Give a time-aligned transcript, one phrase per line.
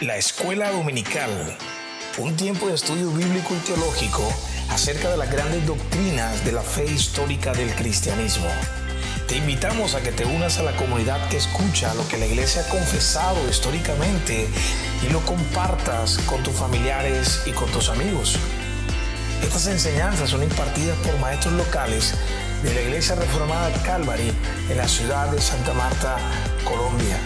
[0.00, 1.28] La Escuela Dominical,
[2.18, 4.22] un tiempo de estudio bíblico y teológico
[4.70, 8.46] acerca de las grandes doctrinas de la fe histórica del cristianismo.
[9.26, 12.62] Te invitamos a que te unas a la comunidad que escucha lo que la iglesia
[12.62, 14.46] ha confesado históricamente
[15.04, 18.36] y lo compartas con tus familiares y con tus amigos.
[19.42, 22.14] Estas enseñanzas son impartidas por maestros locales
[22.62, 24.32] de la Iglesia Reformada Calvary
[24.70, 26.18] en la ciudad de Santa Marta,
[26.64, 27.18] Colombia.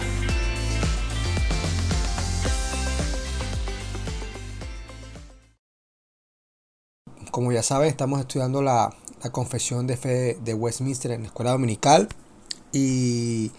[7.33, 8.95] Como ya saben, estamos estudiando la,
[9.31, 12.07] confesión de fe de Westminster en la escuela dominical
[12.71, 13.51] y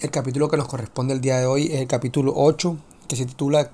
[0.00, 3.26] el capítulo que nos corresponde el día de hoy es el capítulo 8 que se
[3.26, 3.72] titula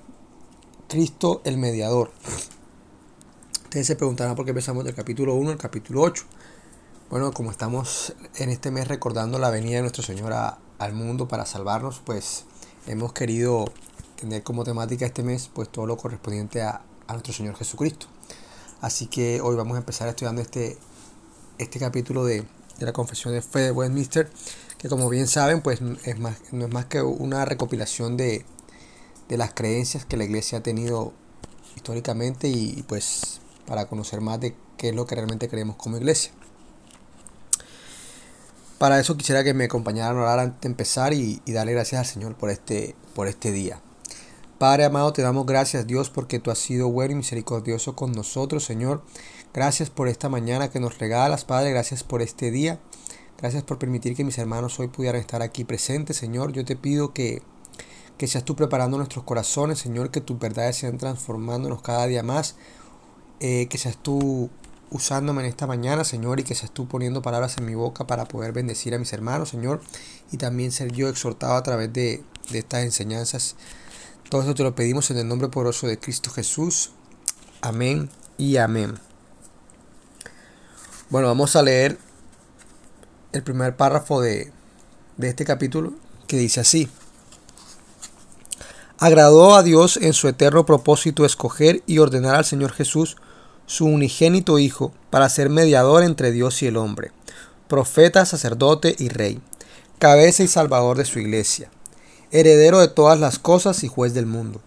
[0.89, 2.11] Cristo el mediador.
[3.63, 6.25] Ustedes se preguntarán por qué empezamos del capítulo 1 al capítulo 8.
[7.09, 11.45] Bueno, como estamos en este mes recordando la venida de nuestro Señor al mundo para
[11.45, 12.43] salvarnos, pues
[12.85, 13.63] hemos querido
[14.19, 18.07] tener como temática este mes pues todo lo correspondiente a, a nuestro Señor Jesucristo.
[18.81, 20.77] Así que hoy vamos a empezar estudiando este,
[21.57, 22.45] este capítulo de,
[22.79, 24.29] la Confesión de Fe de Westminster,
[24.77, 28.45] que como bien saben, pues es más, no es más que una recopilación de,
[29.27, 31.13] las creencias que la iglesia ha tenido
[31.75, 36.31] históricamente y pues para conocer más de qué es lo que realmente creemos como iglesia.
[38.79, 41.99] Para eso quisiera que me acompañaran a orar antes de empezar y, y darle gracias
[41.99, 43.81] al Señor por este, por este día.
[44.59, 48.65] Padre amado, te damos gracias Dios porque tú has sido bueno y misericordioso con nosotros,
[48.65, 49.01] Señor.
[49.53, 51.71] Gracias por esta mañana que nos regalas, Padre.
[51.71, 52.77] Gracias por este día.
[53.37, 56.51] Gracias por permitir que mis hermanos hoy pudieran estar aquí presentes, Señor.
[56.51, 57.41] Yo te pido que,
[58.17, 62.57] que seas tú preparando nuestros corazones, Señor, que tus verdades sean transformándonos cada día más.
[63.39, 64.49] Eh, que seas tú
[64.89, 68.25] usándome en esta mañana, Señor, y que seas tú poniendo palabras en mi boca para
[68.25, 69.79] poder bendecir a mis hermanos, Señor,
[70.33, 73.55] y también ser yo exhortado a través de, de estas enseñanzas
[74.29, 76.91] todo esto te lo pedimos en el nombre poderoso de Cristo Jesús.
[77.61, 78.99] Amén y amén.
[81.09, 81.97] Bueno, vamos a leer
[83.31, 84.51] el primer párrafo de,
[85.17, 85.93] de este capítulo
[86.27, 86.87] que dice así.
[88.99, 93.17] Agradó a Dios en su eterno propósito escoger y ordenar al Señor Jesús,
[93.65, 97.11] su unigénito Hijo, para ser mediador entre Dios y el hombre,
[97.67, 99.41] profeta, sacerdote y rey,
[99.97, 101.71] cabeza y salvador de su iglesia
[102.31, 104.61] heredero de todas las cosas y juez del mundo,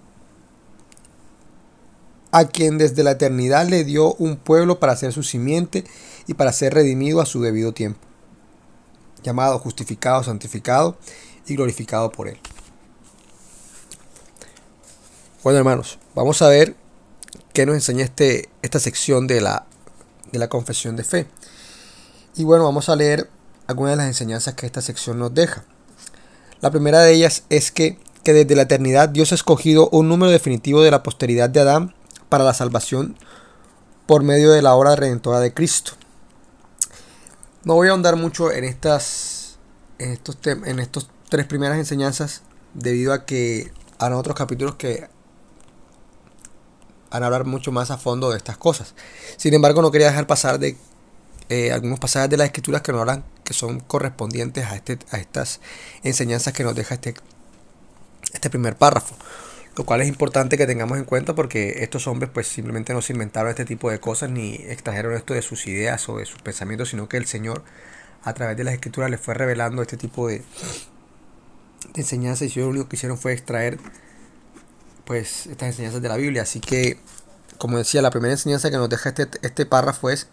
[2.31, 5.85] a quien desde la eternidad le dio un pueblo para ser su simiente
[6.27, 8.01] y para ser redimido a su debido tiempo,
[9.23, 10.97] llamado, justificado, santificado
[11.47, 12.39] y glorificado por él.
[15.43, 16.77] Bueno hermanos, vamos a ver
[17.53, 19.67] qué nos enseña este, esta sección de la,
[20.31, 21.27] de la confesión de fe.
[22.35, 23.29] Y bueno, vamos a leer
[23.67, 25.65] algunas de las enseñanzas que esta sección nos deja.
[26.63, 30.31] La primera de ellas es que, que desde la eternidad Dios ha escogido un número
[30.31, 31.93] definitivo de la posteridad de Adán
[32.29, 33.19] para la salvación
[34.07, 35.95] por medio de la obra redentora de Cristo.
[37.65, 39.59] No voy a ahondar mucho en estas
[39.99, 42.43] en estos, en estos tres primeras enseñanzas
[42.75, 45.09] debido a que harán otros capítulos que
[47.11, 48.95] van a hablar mucho más a fondo de estas cosas.
[49.37, 50.77] Sin embargo, no quería dejar pasar de
[51.49, 55.19] eh, algunos pasajes de las escrituras que nos hablan que son correspondientes a, este, a
[55.19, 55.61] estas
[56.03, 57.15] enseñanzas que nos deja este,
[58.33, 59.17] este primer párrafo.
[59.77, 63.15] Lo cual es importante que tengamos en cuenta porque estos hombres pues simplemente no se
[63.15, 66.91] inventaron este tipo de cosas ni extrajeron esto de sus ideas o de sus pensamientos,
[66.91, 67.63] sino que el Señor
[68.23, 70.45] a través de las escrituras les fue revelando este tipo de, de
[71.95, 73.79] enseñanzas y ellos lo único que hicieron fue extraer
[75.05, 76.43] pues estas enseñanzas de la Biblia.
[76.43, 76.99] Así que,
[77.59, 80.27] como decía, la primera enseñanza que nos deja este, este párrafo es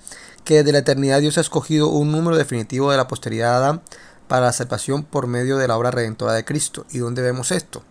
[0.44, 3.82] que desde la eternidad Dios ha escogido un número definitivo de la posteridad de Adán
[4.28, 6.86] para la salvación por medio de la obra redentora de Cristo.
[6.92, 7.84] ¿Y dónde vemos esto?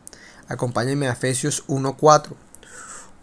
[0.48, 2.36] Acompáñenme a Efesios 1:4.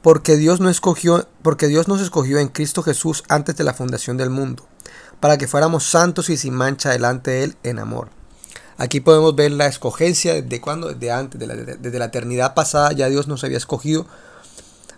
[0.02, 4.18] Porque Dios no escogió, porque Dios nos escogió en Cristo Jesús antes de la fundación
[4.18, 4.68] del mundo,
[5.20, 8.10] para que fuéramos santos y sin mancha delante de él en amor.
[8.78, 13.28] Aquí podemos ver la escogencia desde cuando, desde antes, desde la eternidad pasada ya Dios
[13.28, 14.06] nos había escogido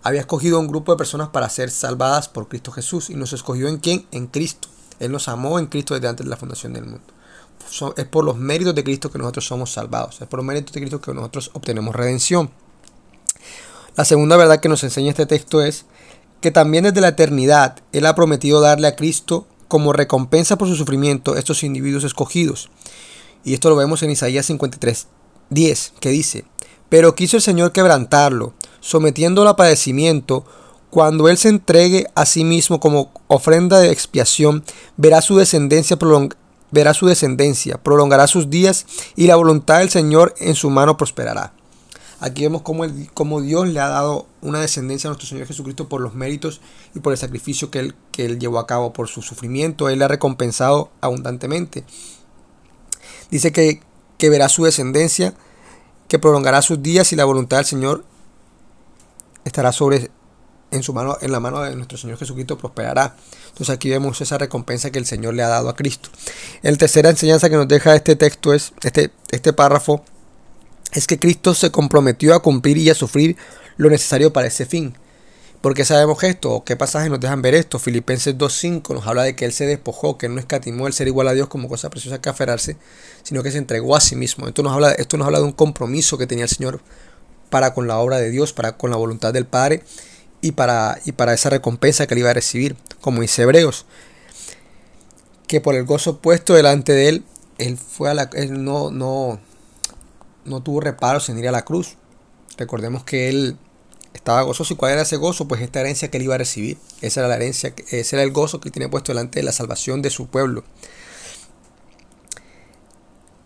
[0.04, 3.10] había escogido un grupo de personas para ser salvadas por Cristo Jesús.
[3.10, 4.06] ¿Y nos escogió en quién?
[4.12, 4.68] En Cristo.
[5.00, 7.06] Él nos amó en Cristo desde antes de la fundación del mundo.
[7.96, 10.22] Es por los méritos de Cristo que nosotros somos salvados.
[10.22, 12.50] Es por los méritos de Cristo que nosotros obtenemos redención.
[13.96, 15.86] La segunda verdad que nos enseña este texto es
[16.40, 20.76] que también desde la eternidad Él ha prometido darle a Cristo como recompensa por su
[20.76, 22.70] sufrimiento a estos individuos escogidos.
[23.44, 25.08] Y esto lo vemos en Isaías 53,
[25.50, 26.46] 10, que dice,
[26.90, 30.46] pero quiso el Señor quebrantarlo, sometiéndolo a padecimiento,
[30.90, 34.64] cuando Él se entregue a sí mismo como ofrenda de expiación,
[34.96, 35.98] verá su descendencia
[36.72, 38.86] verá su descendencia, prolongará sus días
[39.16, 41.54] y la voluntad del Señor en su mano prosperará.
[42.20, 46.02] Aquí vemos cómo, cómo Dios le ha dado una descendencia a nuestro Señor Jesucristo por
[46.02, 46.62] los méritos
[46.96, 49.88] y por el sacrificio que él, que él llevó a cabo, por su sufrimiento.
[49.88, 51.84] Él le ha recompensado abundantemente.
[53.30, 53.82] Dice que,
[54.18, 55.36] que verá su descendencia,
[56.08, 58.06] que prolongará sus días y la voluntad del Señor
[59.46, 60.10] estará sobre
[60.72, 63.16] en su mano, en la mano de nuestro Señor Jesucristo prosperará.
[63.50, 66.10] Entonces aquí vemos esa recompensa que el Señor le ha dado a Cristo.
[66.62, 70.04] La tercera enseñanza que nos deja este texto es, este, este párrafo,
[70.92, 73.38] es que Cristo se comprometió a cumplir y a sufrir
[73.78, 74.96] lo necesario para ese fin.
[75.68, 76.64] ¿Por qué sabemos esto?
[76.64, 77.78] ¿Qué pasajes nos dejan ver esto?
[77.78, 81.28] Filipenses 2.5 nos habla de que Él se despojó, que no escatimó el ser igual
[81.28, 82.78] a Dios como cosa preciosa que aferrarse,
[83.22, 84.48] sino que se entregó a sí mismo.
[84.48, 86.80] Esto nos habla, esto nos habla de un compromiso que tenía el Señor
[87.50, 89.84] para con la obra de Dios, para con la voluntad del Padre
[90.40, 93.86] y para, y para esa recompensa que él iba a recibir, como dice Hebreos,
[95.48, 97.26] que por el gozo puesto delante de él,
[97.58, 99.38] él, fue a la, él no, no,
[100.46, 101.98] no tuvo reparos en ir a la cruz.
[102.58, 103.58] Recordemos que él
[104.18, 104.74] estaba gozoso.
[104.74, 105.48] ¿Y cuál era ese gozo?
[105.48, 106.78] Pues esta herencia que él iba a recibir.
[107.02, 109.52] Esa era la herencia, ese era el gozo que él tiene puesto delante de la
[109.52, 110.64] salvación de su pueblo.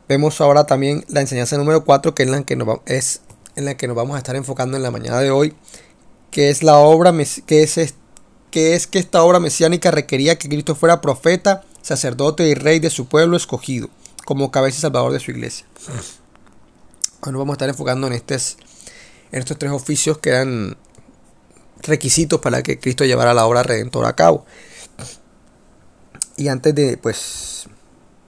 [0.07, 3.21] Vemos ahora también la enseñanza número 4, que es la que nos, es
[3.55, 5.53] en la que nos vamos a estar enfocando en la mañana de hoy,
[6.31, 7.13] que es la obra
[7.45, 7.93] que es,
[8.49, 12.89] que es que esta obra mesiánica requería que Cristo fuera profeta, sacerdote y rey de
[12.89, 13.89] su pueblo escogido,
[14.25, 15.65] como cabeza y salvador de su iglesia.
[17.25, 18.57] Nos vamos a estar enfocando en, estos,
[19.31, 20.77] en estos tres oficios que eran
[21.81, 24.45] requisitos para que Cristo llevara la obra redentora a cabo.
[26.37, 27.67] Y antes de, pues,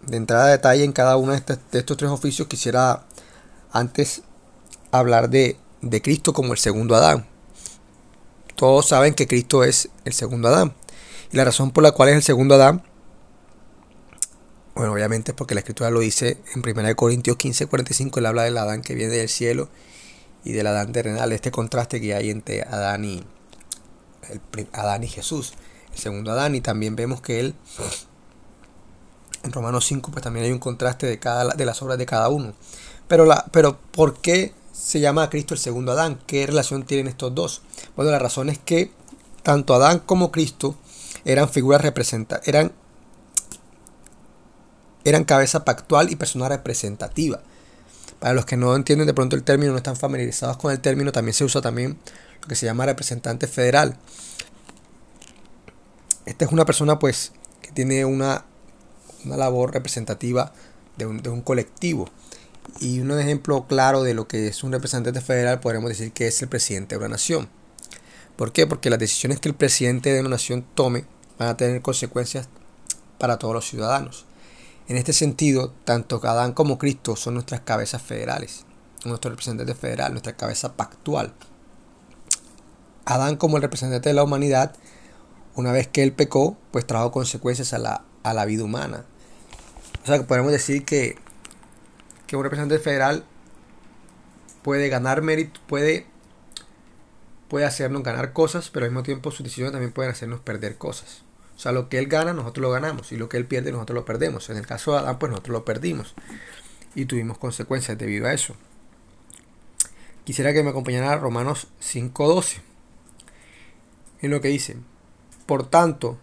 [0.06, 3.06] de entrar a detalle en cada uno de estos, de estos tres oficios, quisiera
[3.72, 4.22] antes
[4.92, 7.28] hablar de, de Cristo como el segundo Adán
[8.56, 10.74] todos saben que Cristo es el segundo Adán.
[11.32, 12.84] Y la razón por la cual es el segundo Adán,
[14.76, 18.44] bueno, obviamente es porque la escritura lo dice en 1 Corintios 15, 45, él habla
[18.44, 19.70] del Adán que viene del cielo
[20.44, 23.24] y del Adán terrenal, este contraste que hay entre Adán y,
[24.74, 25.54] Adán y Jesús,
[25.92, 27.56] el segundo Adán, y también vemos que él,
[29.44, 32.30] en Romanos 5, pues también hay un contraste de, cada, de las obras de cada
[32.30, 32.54] uno.
[33.07, 34.54] Pero, la, pero ¿por qué
[34.84, 36.19] se llama a Cristo el segundo Adán.
[36.28, 37.62] ¿Qué relación tienen estos dos?
[37.95, 38.92] Bueno, la razón es que
[39.44, 40.75] tanto Adán como Cristo
[41.24, 42.74] eran figuras representativas, eran,
[45.06, 47.42] eran cabeza pactual y persona representativa.
[48.24, 51.12] Para los que no entienden de pronto el término, no están familiarizados con el término,
[51.12, 51.98] también se usa también
[52.42, 53.98] lo que se llama representante federal.
[56.25, 58.46] Esta es una persona pues que tiene una,
[59.25, 60.54] una labor representativa
[60.96, 62.10] de un, de un colectivo.
[62.80, 66.42] Y un ejemplo claro de lo que es un representante federal podríamos decir que es
[66.42, 67.50] el presidente de una nación.
[68.38, 68.66] ¿Por qué?
[68.66, 71.04] Porque las decisiones que el presidente de una nación tome
[71.38, 72.48] van a tener consecuencias
[73.18, 74.26] para todos los ciudadanos.
[74.88, 78.65] En este sentido, tanto Adán como Cristo son nuestras cabezas federales,
[79.06, 81.33] nuestro representante federal, nuestra cabeza pactual.
[83.06, 84.75] Adán como el representante de la humanidad,
[85.56, 89.06] una vez que él pecó, pues trajo consecuencias a la, a la vida humana.
[90.03, 91.18] O sea que podemos decir que
[92.33, 93.24] que un representante federal
[94.62, 96.07] puede ganar mérito, puede,
[97.47, 101.23] puede hacernos ganar cosas, pero al mismo tiempo sus decisiones también pueden hacernos perder cosas.
[101.56, 103.96] O sea, lo que él gana, nosotros lo ganamos, y lo que él pierde, nosotros
[103.96, 104.50] lo perdemos.
[104.50, 106.16] En el caso de Adán, pues nosotros lo perdimos,
[106.95, 108.56] y tuvimos consecuencias debido a eso.
[110.24, 112.62] Quisiera que me acompañara Romanos 5.12,
[114.22, 114.78] en lo que dice,
[115.45, 116.18] por tanto,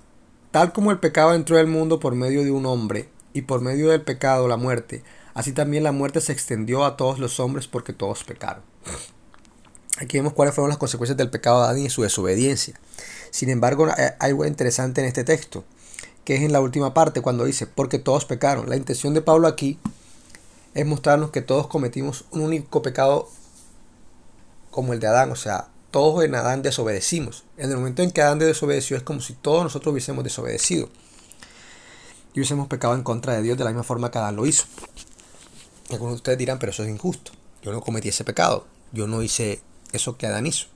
[0.51, 3.91] tal como el pecado entró al mundo por medio de un hombre, y por medio
[3.91, 7.93] del pecado la muerte, Así también la muerte se extendió a todos los hombres porque
[7.93, 8.63] todos pecaron.
[10.01, 12.81] Aquí vemos cuáles fueron las consecuencias del pecado de Adán y su desobediencia.
[13.31, 15.63] Sin embargo, hay algo interesante en este texto,
[16.25, 18.71] que es en la última parte cuando dice, porque todos pecaron.
[18.71, 19.79] La intención de Pablo aquí
[20.73, 23.29] es mostrarnos que todos cometimos un único pecado
[24.71, 27.45] como el de Adán, o sea, todos en Adán desobedecimos.
[27.59, 30.89] En el momento en que Adán desobedeció es como si todos nosotros hubiésemos desobedecido
[32.33, 34.65] y hubiésemos pecado en contra de Dios de la misma forma que Adán lo hizo.
[35.91, 37.33] Algunos de ustedes dirán, pero eso es injusto.
[37.63, 38.67] Yo no cometí ese pecado.
[38.93, 39.61] Yo no hice
[39.93, 40.67] eso que Adán hizo.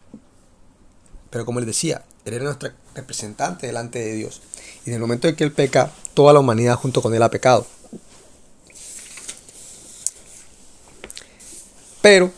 [1.30, 4.40] Pero como les decía, él era nuestro representante delante de Dios.
[4.85, 7.30] Y en el momento en que él peca, toda la humanidad junto con él ha
[7.30, 7.66] pecado.
[12.00, 12.30] Pero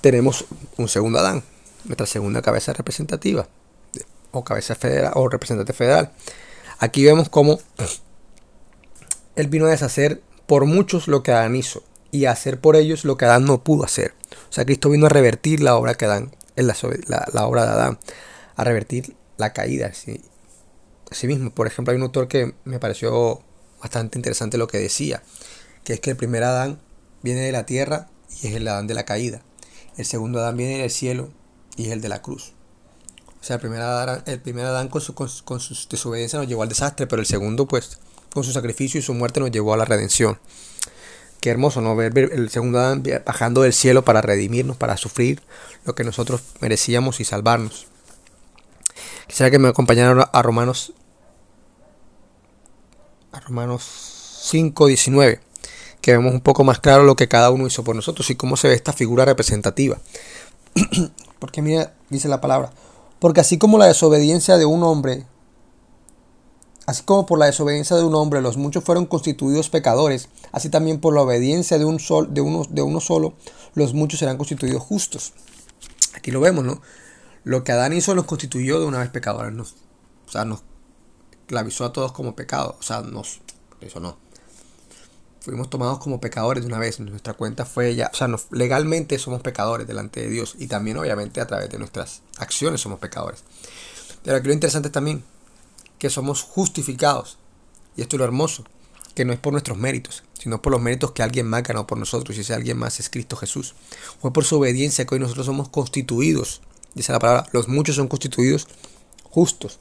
[0.00, 0.46] tenemos
[0.76, 1.42] un segundo Adán,
[1.84, 3.46] nuestra segunda cabeza representativa,
[4.32, 6.12] o cabeza federal, o representante federal.
[6.78, 7.58] Aquí vemos cómo
[9.36, 13.16] él vino a deshacer por muchos lo que Adán hizo y hacer por ellos lo
[13.16, 14.14] que Adán no pudo hacer.
[14.48, 16.74] O sea, Cristo vino a revertir la obra que Adán, la,
[17.32, 17.98] la, obra de Adán,
[18.56, 19.92] a revertir la caída.
[19.92, 20.20] ¿sí?
[21.10, 23.42] Así mismo, por ejemplo, hay un autor que me pareció
[23.80, 25.22] bastante interesante lo que decía,
[25.84, 26.80] que es que el primer Adán
[27.22, 28.08] viene de la tierra
[28.42, 29.42] y es el Adán de la caída.
[29.96, 31.30] El segundo Adán viene del cielo
[31.76, 32.52] y es el de la cruz.
[33.40, 36.62] O sea, el primer Adán, el primer Adán con, su, con su desobediencia nos llevó
[36.62, 37.98] al desastre, pero el segundo, pues,
[38.32, 40.38] con su sacrificio y su muerte nos llevó a la redención.
[41.46, 41.94] Qué hermoso, ¿no?
[41.94, 45.40] Ver el segundo Adán bajando del cielo para redimirnos, para sufrir
[45.84, 47.86] lo que nosotros merecíamos y salvarnos.
[49.28, 50.92] Quisiera que me acompañaran a Romanos
[53.30, 53.84] a Romanos
[54.42, 55.40] 5, 19,
[56.00, 58.56] que vemos un poco más claro lo que cada uno hizo por nosotros y cómo
[58.56, 59.98] se ve esta figura representativa.
[61.38, 62.72] Porque mira, dice la palabra,
[63.20, 65.26] porque así como la desobediencia de un hombre,
[66.86, 71.00] así como por la desobediencia de un hombre los muchos fueron constituidos pecadores, así también
[71.00, 73.34] por la obediencia de, un sol, de, uno, de uno solo,
[73.74, 75.32] los muchos serán constituidos justos.
[76.14, 76.80] Aquí lo vemos, ¿no?
[77.44, 79.74] Lo que Adán hizo nos constituyó de una vez pecadores, nos,
[80.26, 80.62] o sea, nos
[81.46, 83.40] clavizó a todos como pecado, o sea, nos,
[83.80, 84.18] eso no.
[85.40, 89.42] Fuimos tomados como pecadores de una vez, nuestra cuenta fue ya, o sea, legalmente somos
[89.42, 93.44] pecadores delante de Dios y también obviamente a través de nuestras acciones somos pecadores.
[94.24, 95.22] Pero aquí lo interesante es también
[95.98, 97.38] que somos justificados,
[97.96, 98.64] y esto es lo hermoso,
[99.14, 101.98] que no es por nuestros méritos, sino por los méritos que alguien más ganó por
[101.98, 103.74] nosotros, y ese alguien más es Cristo Jesús.
[104.20, 106.60] Fue por su obediencia que hoy nosotros somos constituidos,
[106.94, 108.68] dice la palabra, los muchos son constituidos
[109.24, 109.80] justos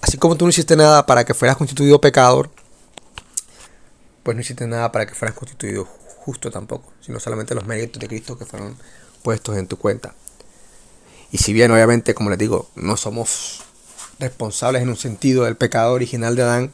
[0.00, 2.50] así como tú no hiciste nada para que fueras constituido pecador,
[4.22, 8.08] pues no hiciste nada para que fueras constituido justo tampoco, sino solamente los méritos de
[8.08, 8.76] Cristo que fueron
[9.22, 10.14] puestos en tu cuenta.
[11.30, 13.62] Y si bien obviamente, como les digo, no somos
[14.18, 16.72] responsables en un sentido del pecado original de Adán,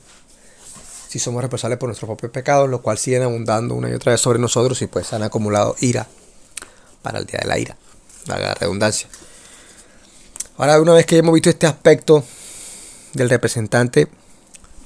[1.15, 4.21] sí somos responsables por nuestros propios pecados, lo cual siguen abundando una y otra vez
[4.21, 6.09] sobre nosotros y pues han acumulado ira
[7.03, 7.77] para el día de la ira,
[8.27, 9.09] la redundancia.
[10.57, 12.25] Ahora, una vez que hemos visto este aspecto
[13.13, 14.09] del representante,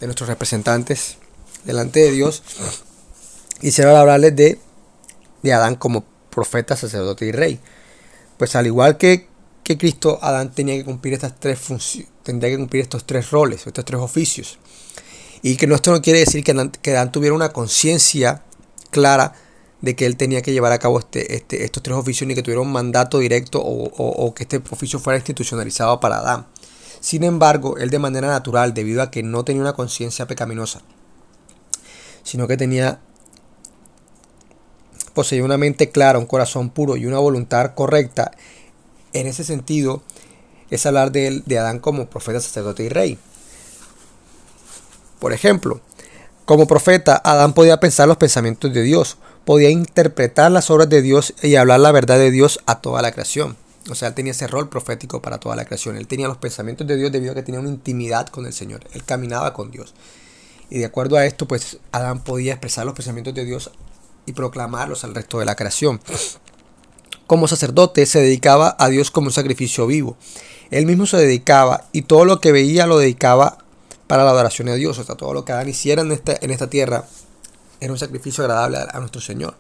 [0.01, 1.17] de nuestros representantes
[1.65, 2.43] delante de Dios.
[3.59, 4.61] Quisiera hablarles de,
[5.43, 7.59] de Adán como profeta, sacerdote y rey.
[8.37, 9.29] Pues al igual que,
[9.65, 13.67] que Cristo, Adán tenía que cumplir estas tres funciones, tendría que cumplir estos tres roles,
[13.67, 14.59] estos tres oficios.
[15.43, 18.43] Y que esto no quiere decir que Adán, que tuviera una conciencia
[18.91, 19.35] clara
[19.81, 22.43] de que él tenía que llevar a cabo este, este, estos tres oficios ni que
[22.43, 26.47] tuviera un mandato directo o, o que este oficio fuera institucionalizado para Adán.
[27.01, 30.81] Sin embargo, él de manera natural, debido a que no tenía una conciencia pecaminosa,
[32.25, 33.01] sino que tenía
[35.15, 38.31] poseía una mente clara, un corazón puro y una voluntad correcta,
[39.13, 40.03] en ese sentido
[40.71, 43.19] es hablar de, de Adán como profeta, sacerdote y rey.
[45.19, 45.81] Por ejemplo,
[46.45, 51.35] como profeta, Adán podía pensar los pensamientos de Dios, podía interpretar las obras de Dios
[51.43, 53.57] y hablar la verdad de Dios a toda la creación.
[53.91, 55.97] O sea, él tenía ese rol profético para toda la creación.
[55.97, 58.81] Él tenía los pensamientos de Dios debido a que tenía una intimidad con el Señor.
[58.93, 59.95] Él caminaba con Dios.
[60.71, 63.71] Y de acuerdo a esto, pues Adán podía expresar los pensamientos de Dios
[64.27, 66.01] y proclamarlos al resto de la creación.
[67.27, 70.17] Como sacerdote se dedicaba a Dios como un sacrificio vivo.
[70.71, 73.59] Él mismo se dedicaba y todo lo que veía lo dedicaba
[74.09, 74.99] para la adoración a Dios.
[74.99, 77.05] O sea, todo lo que Adán hiciera en esta, en esta tierra
[77.81, 79.55] era un sacrificio agradable a nuestro Señor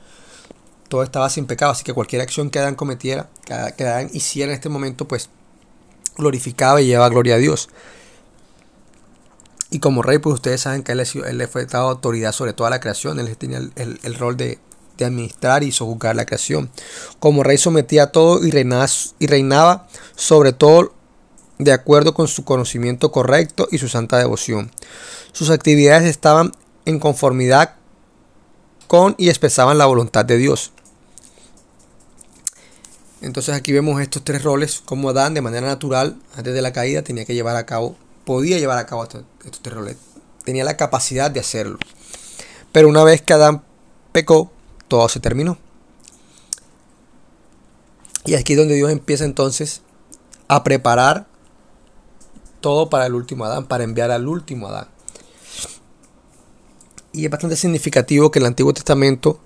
[0.89, 3.29] todo estaba sin pecado, así que cualquier acción que Adán cometiera,
[3.77, 5.29] que Adán hiciera en este momento, pues
[6.17, 7.69] glorificaba y llevaba gloria a Dios.
[9.71, 10.99] Y como rey, pues ustedes saben que él,
[11.35, 14.59] le fue dado autoridad sobre toda la creación, él tenía el, rol de,
[14.99, 16.71] administrar y sojuzgar la creación.
[17.21, 19.87] Como rey sometía todo y y reinaba
[20.17, 20.93] sobre todo
[21.59, 24.71] de acuerdo con su conocimiento correcto y su santa devoción.
[25.33, 26.53] Sus actividades estaban
[26.85, 27.75] en conformidad
[28.87, 30.73] con y expresaban la voluntad de Dios.
[33.21, 37.03] Entonces aquí vemos estos tres roles, como Adán de manera natural, antes de la caída,
[37.03, 39.25] tenía que llevar a cabo, podía llevar a cabo estos,
[39.61, 39.97] tres roles,
[40.45, 41.79] tenía la capacidad de hacerlo.
[42.71, 43.65] Pero una vez que Adán
[44.13, 44.53] pecó,
[44.87, 45.59] todo se terminó.
[48.25, 49.83] Y aquí es donde Dios empieza entonces
[50.47, 51.27] a preparar
[52.61, 54.89] todo para el último Adán, para enviar al último Adán.
[57.13, 59.41] Y es bastante significativo que el Antiguo Testamento,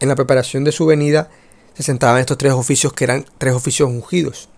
[0.00, 1.28] en la preparación de su venida,
[1.74, 4.48] se centraban en estos tres oficios que eran tres oficios ungidos.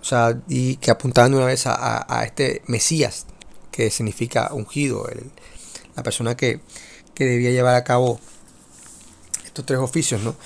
[0.00, 3.26] O sea, y que apuntaban una vez a, este Mesías,
[3.70, 5.06] que significa ungido,
[5.96, 6.60] la persona que,
[7.14, 8.20] que, debía llevar a cabo
[9.44, 10.36] estos tres oficios, ¿no?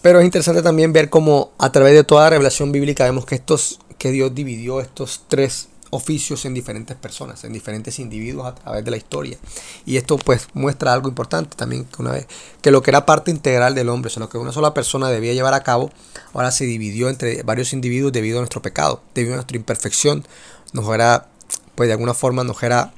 [0.00, 3.36] Pero es interesante también ver cómo a través de toda la revelación bíblica vemos que
[3.36, 8.84] estos, que Dios dividió estos tres oficios en diferentes personas, en diferentes individuos a través
[8.84, 9.38] de la historia.
[9.86, 12.26] Y esto pues muestra algo importante también, que una vez
[12.62, 15.34] que lo que era parte integral del hombre, o lo que una sola persona debía
[15.34, 15.92] llevar a cabo,
[16.32, 20.26] ahora se dividió entre varios individuos debido a nuestro pecado, debido a nuestra imperfección.
[20.72, 21.28] Nos era,
[21.76, 22.92] pues de alguna forma nos era,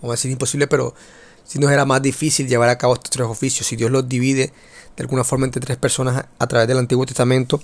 [0.00, 0.94] vamos a decir imposible, pero
[1.44, 4.52] si nos era más difícil llevar a cabo estos tres oficios, si Dios los divide
[4.96, 7.60] de alguna forma entre tres personas a través del Antiguo Testamento,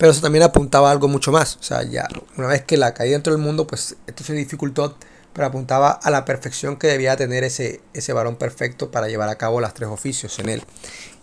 [0.00, 2.94] pero eso también apuntaba a algo mucho más, o sea, ya una vez que la
[2.94, 4.96] caída dentro del mundo, pues esto se dificultó,
[5.34, 9.36] pero apuntaba a la perfección que debía tener ese, ese varón perfecto para llevar a
[9.36, 10.62] cabo los tres oficios en él,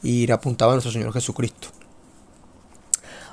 [0.04, 1.70] y apuntaba a nuestro Señor Jesucristo.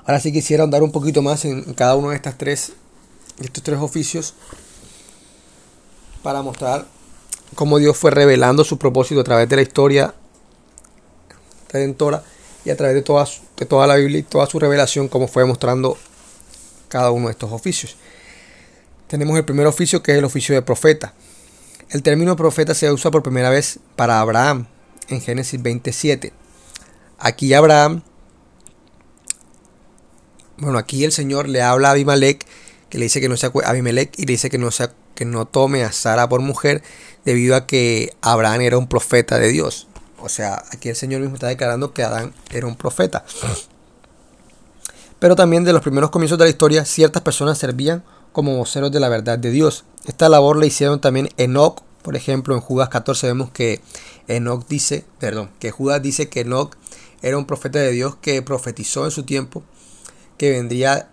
[0.06, 2.72] Ahora sí quisiera andar un poquito más en cada uno de estas tres,
[3.38, 4.32] estos tres oficios
[6.22, 6.86] para mostrar
[7.54, 10.14] cómo Dios fue revelando su propósito a través de la historia
[11.68, 12.24] redentora
[12.64, 15.44] y a través de toda, de toda la Biblia y toda su revelación, como fue
[15.44, 15.98] mostrando
[16.88, 17.96] cada uno de estos oficios.
[19.06, 21.12] Tenemos el primer oficio que es el oficio de profeta.
[21.90, 24.66] El término profeta se usa por primera vez para Abraham
[25.08, 26.32] en Génesis 27.
[27.18, 28.02] Aquí Abraham,
[30.56, 32.46] bueno, aquí el Señor le habla a Abimelech,
[32.88, 34.70] que le dice que no sea Abimelech y le dice que no
[35.14, 36.82] que no tome a Sara por mujer
[37.24, 39.88] debido a que Abraham era un profeta de Dios.
[40.24, 43.26] O sea, aquí el Señor mismo está declarando que Adán era un profeta.
[45.18, 48.02] Pero también de los primeros comienzos de la historia, ciertas personas servían
[48.32, 49.84] como voceros de la verdad de Dios.
[50.06, 53.82] Esta labor la hicieron también Enoch, por ejemplo, en Judas 14 vemos que
[54.26, 56.74] Enoch dice, perdón, que Judas dice que Enoch
[57.20, 59.62] era un profeta de Dios que profetizó en su tiempo
[60.38, 61.10] que vendría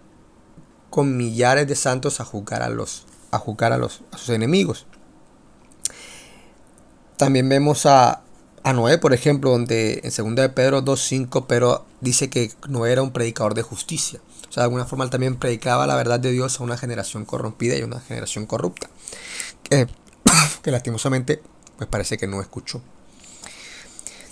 [0.90, 4.86] con millares de santos a juzgar a los a juzgar a, los, a sus enemigos.
[7.18, 8.24] También vemos a,
[8.64, 13.02] a Noé, por ejemplo, donde en 2 de Pedro 2.5, pero dice que Noé era
[13.02, 14.20] un predicador de justicia.
[14.50, 17.26] O sea, de alguna forma él también predicaba la verdad de Dios a una generación
[17.26, 18.90] corrompida y a una generación corrupta.
[19.64, 19.88] Que,
[20.62, 21.42] que lastimosamente,
[21.78, 22.82] pues parece que no escuchó.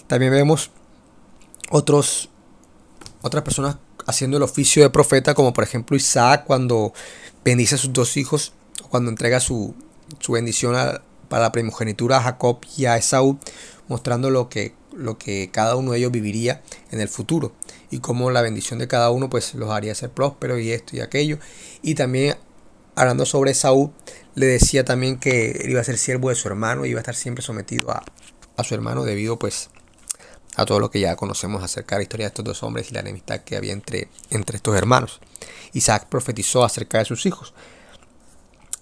[0.07, 0.71] También vemos
[1.69, 2.29] otros,
[3.21, 6.93] otras personas haciendo el oficio de profeta, como por ejemplo Isaac cuando
[7.43, 8.53] bendice a sus dos hijos
[8.89, 9.75] cuando entrega su,
[10.27, 10.75] bendición
[11.27, 13.39] para la primogenitura a Jacob y a Esaú,
[13.89, 17.51] mostrando lo que, lo que cada uno de ellos viviría en el futuro
[17.91, 21.01] y cómo la bendición de cada uno pues los haría ser prósperos y esto y
[21.01, 21.39] aquello.
[21.81, 22.37] Y también
[22.95, 23.91] hablando sobre Esaú,
[24.35, 27.01] le decía también que él iba a ser siervo de su hermano y iba a
[27.01, 28.03] estar siempre sometido a,
[28.55, 29.69] a su hermano debido pues
[30.55, 32.93] a todo lo que ya conocemos acerca de la historia de estos dos hombres y
[32.93, 35.19] la enemistad que había entre, entre estos hermanos.
[35.73, 37.53] Isaac profetizó acerca de sus hijos.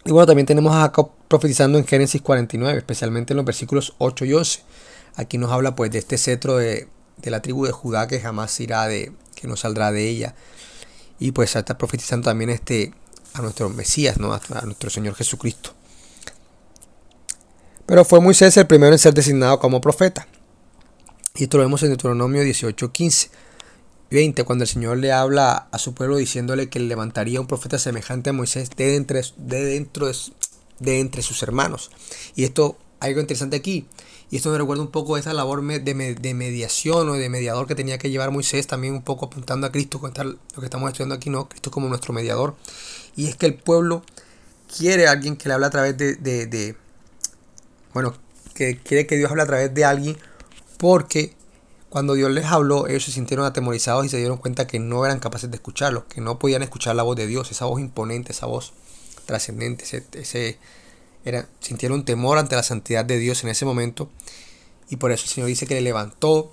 [0.03, 4.25] Y bueno, también tenemos a Jacob profetizando en Génesis 49, especialmente en los versículos 8
[4.25, 4.61] y 11.
[5.17, 6.87] Aquí nos habla pues de este cetro de,
[7.23, 10.35] la tribu de Judá que jamás irá de, que no saldrá de ella.
[11.19, 12.93] Y pues está profetizando también este,
[13.33, 14.31] a nuestro Mesías, ¿no?
[14.33, 15.71] a, nuestro Señor Jesucristo.
[17.85, 20.27] Pero fue Moisés el primero en ser designado como profeta.
[21.35, 23.29] Y esto lo vemos en Deuteronomio 18:15.
[24.09, 28.29] 20, cuando el Señor le habla a su pueblo diciéndole que levantaría un profeta semejante
[28.29, 30.09] a Moisés de, entre, de, dentro
[30.79, 31.91] de, entre sus hermanos.
[32.35, 33.85] Y esto, algo interesante aquí,
[34.29, 37.75] y esto me recuerda un poco a esa labor de, mediación o de mediador que
[37.75, 41.15] tenía que llevar Moisés, también un poco apuntando a Cristo, con lo que estamos estudiando
[41.15, 41.47] aquí, ¿no?
[41.47, 42.55] Cristo como nuestro mediador.
[43.15, 44.03] Y es que el pueblo
[44.75, 46.75] quiere a alguien que le hable a través de, de
[47.93, 48.13] bueno,
[48.53, 50.17] que quiere que Dios hable a través de alguien
[50.77, 51.33] porque
[51.89, 55.19] cuando Dios les habló, ellos se sintieron atemorizados y se dieron cuenta que no eran
[55.19, 58.45] capaces de escucharlo, que no podían escuchar la voz de Dios, esa voz imponente, esa
[58.45, 58.73] voz
[59.25, 60.59] trascendente, ese,
[61.27, 64.09] era, sintieron temor ante la santidad de Dios en ese momento.
[64.89, 66.51] Y por eso el Señor dice que le levantó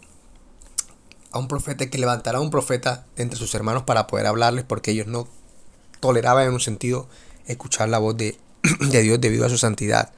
[1.30, 4.64] a un profeta, que levantará a un profeta de entre sus hermanos para poder hablarles,
[4.64, 5.28] porque ellos no
[6.00, 7.08] toleraban en un sentido
[7.46, 8.36] escuchar la voz de,
[8.80, 10.12] de Dios debido a su santidad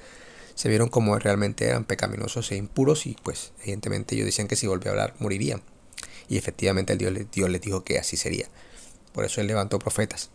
[0.57, 4.67] se vieron como realmente eran pecaminosos e impuros y pues evidentemente ellos decían que si
[4.67, 5.63] volvía a hablar morirían.
[6.29, 8.49] Y efectivamente el Dios, Dios les dijo que así sería.
[9.13, 10.31] Por eso él levantó profetas.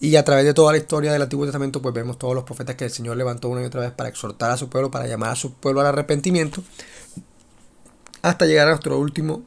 [0.00, 2.76] Y a través de toda la historia del Antiguo Testamento, pues vemos todos los profetas
[2.76, 5.32] que el Señor levantó una y otra vez para exhortar a su pueblo, para llamar
[5.32, 6.62] a su pueblo al arrepentimiento,
[8.22, 9.42] hasta llegar a nuestro último,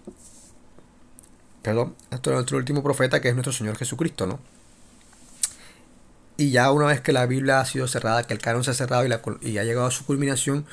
[1.61, 4.39] perdón, hasta nuestro último profeta, que es nuestro Señor Jesucristo, ¿no?
[6.35, 8.73] Y ya una vez que la Biblia ha sido cerrada, que el canon se ha
[8.73, 9.05] cerrado
[9.41, 10.65] y, ha llegado a su culminación,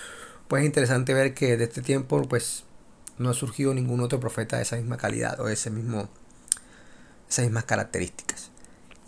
[0.49, 2.64] pues es interesante ver que de este tiempo pues
[3.19, 6.09] no ha surgido ningún otro profeta de esa misma calidad o de ese mismo,
[7.29, 8.51] esas mismas características.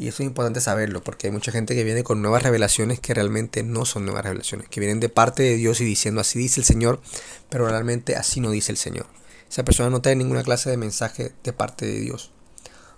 [0.00, 3.12] Y eso es importante saberlo, porque hay mucha gente que viene con nuevas revelaciones que
[3.12, 6.58] realmente no son nuevas revelaciones, que vienen de parte de Dios y diciendo así dice
[6.58, 7.02] el Señor,
[7.50, 9.04] pero realmente así no dice el Señor.
[9.50, 12.30] Esa persona no tiene ninguna clase de mensaje de parte de Dios.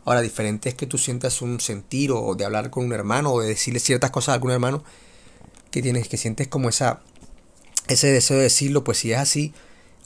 [0.05, 3.41] Ahora, diferente es que tú sientas un sentir o de hablar con un hermano o
[3.41, 4.85] de decirle ciertas cosas a algún hermano
[5.73, 7.01] que tienes, que sientes como esa,
[7.89, 9.53] ese deseo de decirlo, pues si es así,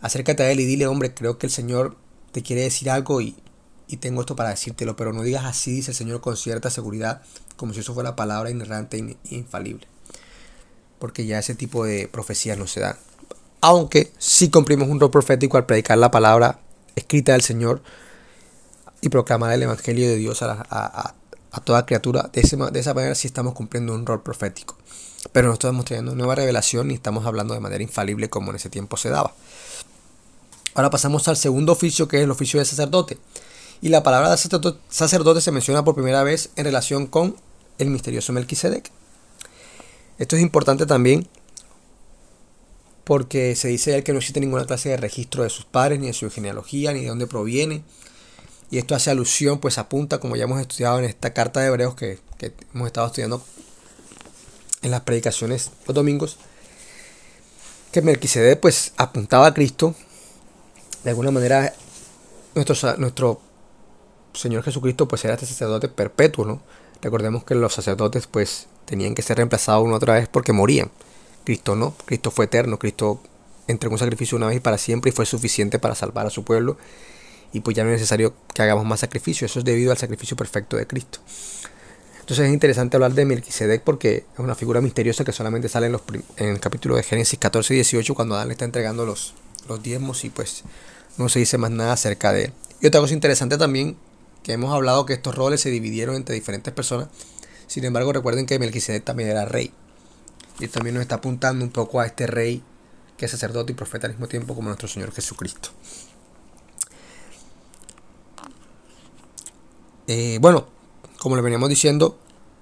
[0.01, 1.95] acércate a él y dile, hombre, creo que el Señor
[2.33, 3.37] te quiere decir algo y,
[3.89, 7.23] y tengo esto para decírtelo, pero no digas así, dice el Señor con cierta seguridad,
[7.57, 9.87] como si eso fuera palabra inerrante e infalible.
[10.99, 12.97] Porque ya ese tipo de profecías no se dan.
[13.61, 16.61] aunque sí cumplimos un rol profético al predicar la palabra
[16.95, 17.83] escrita del Señor
[19.01, 21.15] y proclamar el Evangelio de Dios a,
[21.65, 22.31] toda criatura.
[22.33, 24.77] De, de esa manera sí estamos cumpliendo un rol profético.
[25.33, 28.71] Pero no estamos trayendo nueva revelación ni estamos hablando de manera infalible como en ese
[28.71, 29.33] tiempo se daba.
[30.75, 33.19] Ahora pasamos al segundo oficio que es el oficio de sacerdote.
[33.81, 34.37] Y la palabra de
[34.89, 37.37] sacerdote se menciona por primera vez en relación con
[37.79, 38.91] el misterioso Melquisedec.
[40.19, 41.29] Esto es importante también
[43.05, 46.09] porque se dice él que no existe ninguna clase de registro de sus padres, ni
[46.09, 47.85] de su genealogía, ni de dónde proviene.
[48.71, 51.95] Y esto hace alusión, pues apunta, como ya hemos estudiado en esta carta de Hebreos
[51.95, 53.45] que, que hemos estado estudiando
[54.83, 56.37] en las predicaciones los domingos,
[57.93, 59.95] que Melquisedec pues apuntaba a Cristo.
[61.05, 61.73] De alguna manera,
[62.57, 63.41] nuestro, nuestro
[64.37, 66.61] Señor Jesucristo pues era este sacerdote perpetuo, ¿no?
[67.03, 70.91] Recordemos que los sacerdotes pues tenían que ser reemplazados una otra vez porque morían.
[71.45, 73.21] Cristo no, Cristo fue eterno, Cristo
[73.67, 76.45] entregó un sacrificio una vez y para siempre y fue suficiente para salvar a su
[76.45, 76.77] pueblo
[77.53, 80.37] y pues ya no es necesario que hagamos más sacrificio, eso es debido al sacrificio
[80.37, 81.21] perfecto de Cristo.
[82.21, 85.93] Entonces es interesante hablar de Melquisedec porque es una figura misteriosa que solamente sale en,
[85.93, 86.03] los
[86.37, 89.35] en el capítulo de Génesis 14 y 18 cuando Adán le está entregando los,
[89.69, 90.65] los diezmos y pues
[91.19, 92.53] no se dice más nada acerca de él.
[92.81, 93.97] Y otra cosa interesante también
[94.47, 97.09] que hemos hablado que estos roles se dividieron entre diferentes personas.
[97.67, 99.73] Sin embargo, recuerden que Melquisedec también era rey.
[100.61, 102.63] Y también nos está apuntando un poco a este rey
[103.17, 105.71] que es sacerdote y profeta al mismo tiempo como nuestro Señor Jesucristo.
[110.07, 110.69] Eh, bueno,
[111.19, 112.17] como le veníamos diciendo,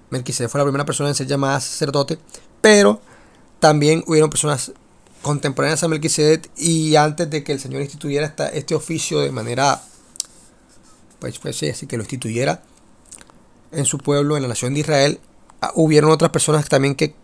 [0.09, 2.17] Melquisedec fue la primera persona en ser llamada sacerdote,
[2.61, 2.99] pero
[3.59, 4.71] también hubieron personas
[5.21, 9.83] contemporáneas a Melquisedec y antes de que el Señor instituyera este oficio de manera
[11.31, 12.61] sí, así que lo instituyera
[13.71, 15.19] en su pueblo, en la nación de Israel,
[15.61, 17.15] ah, hubieron otras personas también que,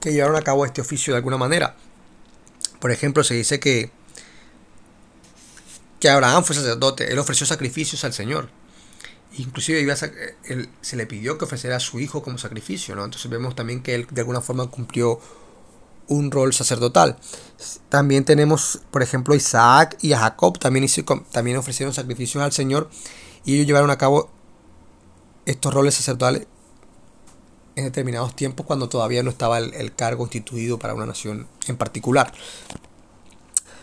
[0.00, 1.76] que llevaron a cabo este oficio de alguna manera.
[2.80, 3.90] Por ejemplo, se dice que,
[6.00, 8.48] que Abraham fue sacerdote, él ofreció sacrificios al Señor.
[9.34, 9.94] Inclusive iba
[10.44, 13.04] él, se le pidió que ofreciera a su hijo como sacrificio, ¿no?
[13.04, 15.20] Entonces vemos también que él de alguna forma cumplió
[16.08, 17.16] un rol sacerdotal.
[17.88, 20.86] También tenemos, por ejemplo, Isaac y a Jacob, también,
[21.30, 22.90] también ofrecieron sacrificios al Señor
[23.44, 24.30] y ellos llevaron a cabo
[25.46, 26.46] estos roles sacerdotales
[27.74, 32.32] en determinados tiempos cuando todavía no estaba el, cargo instituido para una nación en particular.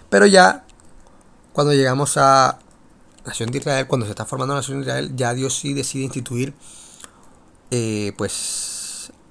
[0.09, 0.65] Pero ya
[1.53, 2.59] cuando llegamos a
[3.25, 6.03] nación de Israel, cuando se está formando la nación de Israel, ya Dios sí decide
[6.03, 6.53] instituir
[7.71, 8.68] eh, pues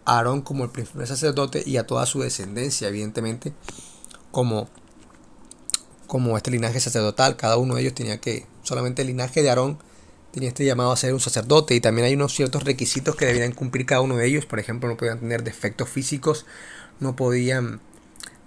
[0.08, 3.52] Aarón como el primer sacerdote y a toda su descendencia, evidentemente,
[4.30, 4.68] como,
[6.06, 7.36] como este linaje sacerdotal.
[7.36, 9.78] Cada uno de ellos tenía que, solamente el linaje de Aarón
[10.32, 13.52] tenía este llamado a ser un sacerdote y también hay unos ciertos requisitos que debían
[13.52, 14.46] cumplir cada uno de ellos.
[14.46, 16.46] Por ejemplo, no podían tener defectos físicos,
[17.00, 17.80] no podían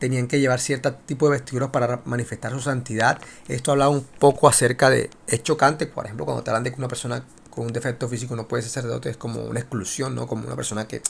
[0.01, 3.21] tenían que llevar cierto tipo de vestiduras para manifestar su santidad.
[3.47, 6.77] Esto hablaba un poco acerca de, es chocante, por ejemplo, cuando te hablan de que
[6.77, 10.25] una persona con un defecto físico no puede ser sacerdote, es como una exclusión, ¿no?
[10.25, 11.03] Como una persona que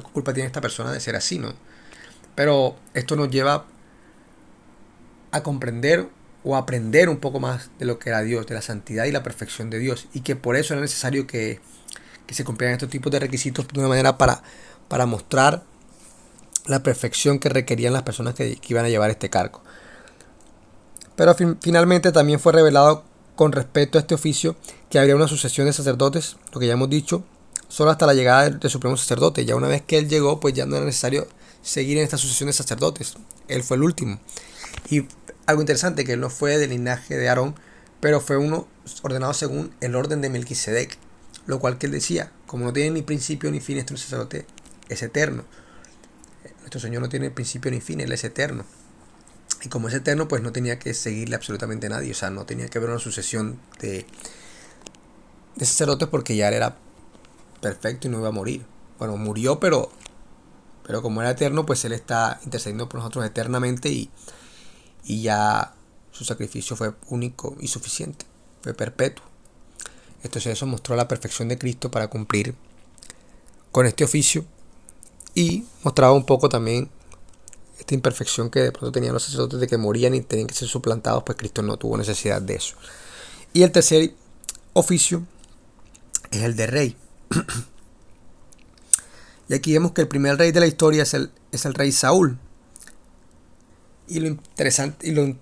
[0.00, 1.54] ¿qué culpa tiene esta persona de ser así, no?
[2.34, 3.66] Pero esto nos lleva
[5.32, 6.08] a comprender
[6.44, 9.22] o aprender un poco más de lo que era Dios, de la santidad y la
[9.22, 10.06] perfección de Dios.
[10.12, 11.60] Y que por eso era necesario que,
[12.30, 14.42] se cumplieran estos tipos de requisitos de una manera para,
[14.88, 15.64] para mostrar
[16.64, 19.62] la perfección que requerían las personas que, iban a llevar este cargo.
[21.14, 23.04] Pero finalmente también fue revelado
[23.36, 24.56] con respecto a este oficio
[24.88, 27.22] que habría una sucesión de sacerdotes, lo que ya hemos dicho,
[27.72, 29.46] solo hasta la llegada del, supremo sacerdote.
[29.46, 31.26] Ya una vez que él llegó, pues ya no era necesario
[31.62, 33.14] seguir en esta sucesión de sacerdotes.
[33.48, 34.20] Él fue el último.
[34.90, 35.08] Y
[35.46, 37.54] algo interesante, que él no fue del linaje de Aarón,
[38.00, 38.68] pero fue uno
[39.00, 40.98] ordenado según el orden de Melquisedec.
[41.46, 44.44] Lo cual que él decía, como no tiene ni principio ni fin, este sacerdote
[44.90, 45.44] es eterno.
[46.60, 48.66] Nuestro Señor no tiene principio ni fin, Él es eterno.
[49.62, 52.12] Y como es eterno, pues no tenía que seguirle absolutamente a nadie.
[52.12, 54.04] O sea, no tenía que haber una sucesión de,
[55.56, 56.76] de sacerdotes porque ya era
[57.62, 58.66] perfecto y no iba a morir.
[58.98, 59.90] Bueno, murió, pero,
[60.84, 64.10] pero como era eterno, pues Él está intercediendo por nosotros eternamente y,
[65.04, 65.72] y ya
[66.10, 68.26] su sacrificio fue único y suficiente,
[68.60, 69.24] fue perpetuo.
[70.22, 72.54] Entonces eso mostró la perfección de Cristo para cumplir
[73.72, 74.44] con este oficio
[75.34, 76.90] y mostraba un poco también
[77.78, 80.68] esta imperfección que de pronto tenían los sacerdotes de que morían y tenían que ser
[80.68, 82.76] suplantados, pues Cristo no tuvo necesidad de eso.
[83.52, 84.14] Y el tercer
[84.74, 85.26] oficio
[86.30, 86.96] es el de rey.
[89.48, 91.92] y aquí vemos que el primer rey de la historia es el, es el rey
[91.92, 92.38] Saúl.
[94.08, 95.36] Y lo interesante, y lo,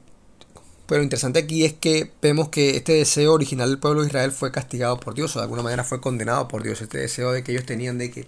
[0.87, 4.51] pero interesante aquí es que vemos que este deseo original del pueblo de Israel fue
[4.51, 6.81] castigado por Dios, o de alguna manera fue condenado por Dios.
[6.81, 8.27] Este deseo de que ellos tenían de que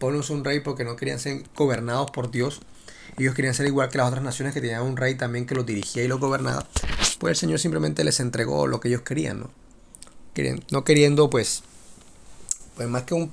[0.00, 2.60] ponnos un rey porque no querían ser gobernados por Dios.
[3.18, 5.64] ellos querían ser igual que las otras naciones que tenían un rey también que los
[5.64, 6.66] dirigía y los gobernaba,
[7.20, 9.50] pues el Señor simplemente les entregó lo que ellos querían, ¿no?
[10.72, 11.62] no queriendo pues,
[12.76, 13.30] pues más que un,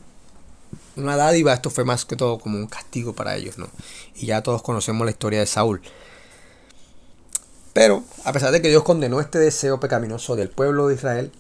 [0.96, 3.70] una dádiva, esto fue más que todo como un castigo para ellos, ¿no?
[4.16, 5.82] Y ya todos conocemos la historia de Saúl.
[7.74, 11.32] Pero, a pesar de que Dios condenó este deseo pecaminoso del pueblo de Israel,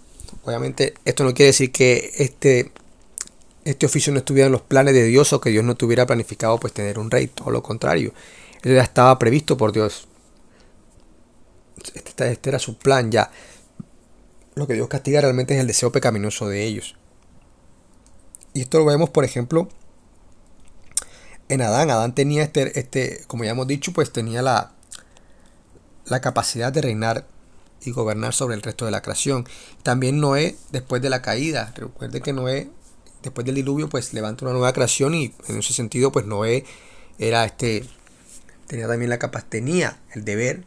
[0.43, 2.71] obviamente esto no quiere decir que este,
[3.65, 6.59] este oficio no estuviera en los planes de Dios o que Dios no tuviera planificado
[6.59, 8.13] pues tener un rey, todo lo contrario.
[8.61, 10.07] Eso ya estaba previsto por Dios.
[11.93, 13.31] Este, este era su plan ya.
[14.55, 16.95] Lo que Dios castiga realmente es el deseo pecaminoso de ellos.
[18.53, 19.69] Y esto lo vemos, por ejemplo,
[21.49, 21.89] en Adán.
[21.89, 24.71] Adán tenía este, este como ya hemos dicho, pues tenía la,
[26.05, 27.27] la capacidad de reinar
[27.81, 29.47] y gobernar sobre el resto de la creación.
[29.83, 32.69] También Noé, después de la caída, recuerde que Noé,
[33.23, 36.65] después del diluvio, pues levanta una nueva creación y en ese sentido, pues Noé
[37.17, 37.85] era este,
[38.67, 40.63] tenía también la capacidad, tenía el deber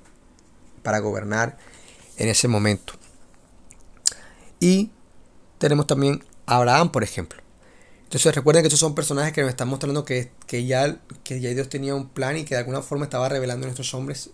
[0.82, 1.58] para gobernar
[2.16, 2.94] en ese momento.
[4.60, 4.90] Y
[5.58, 7.41] tenemos también a Abraham, por ejemplo.
[8.12, 11.48] Entonces recuerden que estos son personajes que nos están mostrando que, que, ya, que ya
[11.48, 14.28] Dios tenía un plan y que de alguna forma estaba revelando a nuestros hombres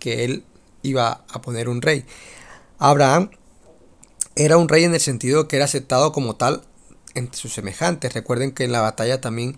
[0.00, 0.42] que él
[0.82, 2.04] iba a poner un rey.
[2.80, 3.30] Abraham
[4.34, 6.64] era un rey en el sentido que era aceptado como tal
[7.14, 8.12] entre sus semejantes.
[8.12, 9.56] Recuerden que en la batalla también,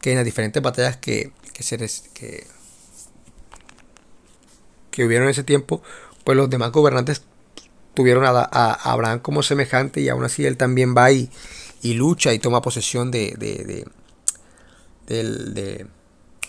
[0.00, 1.78] que en las diferentes batallas que, que, se,
[2.14, 2.46] que,
[4.92, 5.82] que hubieron en ese tiempo,
[6.22, 7.22] pues los demás gobernantes
[7.94, 11.28] tuvieron a, Abraham como semejante y aún así él también va y,
[11.82, 13.86] y lucha y toma posesión de, de,
[15.06, 15.88] del,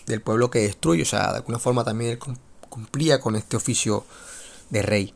[0.06, 1.02] del pueblo que destruye.
[1.02, 2.18] O sea, de alguna forma también él
[2.68, 4.04] cumplía con este oficio
[4.70, 5.14] de rey.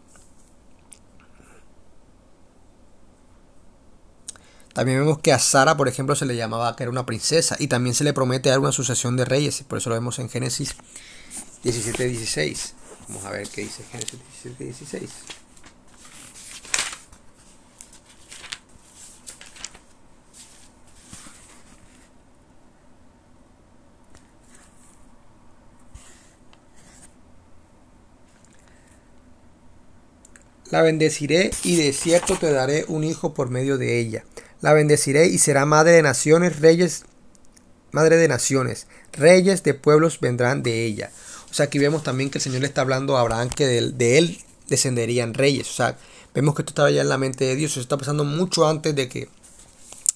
[4.74, 7.68] También vemos que a Sara, por ejemplo, se le llamaba que era una princesa y
[7.68, 10.74] también se le promete dar una sucesión de reyes, por eso lo vemos en Génesis
[11.64, 12.72] 17-16.
[13.06, 14.18] Vamos a ver qué dice Génesis
[14.58, 15.08] 17-16.
[30.74, 34.24] La bendeciré y de cierto te daré un hijo por medio de ella.
[34.60, 37.04] La bendeciré y será madre de naciones, reyes,
[37.92, 41.12] madre de naciones, reyes de pueblos vendrán de ella.
[41.48, 44.18] O sea, aquí vemos también que el Señor le está hablando a Abraham que de,
[44.18, 45.70] él descenderían reyes.
[45.70, 45.96] O sea,
[46.34, 47.70] vemos que esto estaba ya en la mente de Dios.
[47.70, 49.28] Eso está pasando mucho antes de que